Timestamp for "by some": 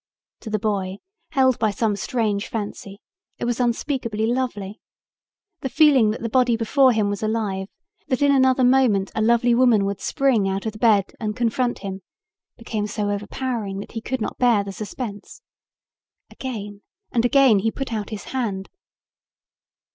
1.59-1.95